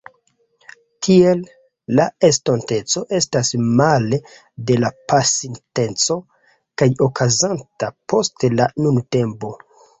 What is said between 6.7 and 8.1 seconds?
kaj okazonta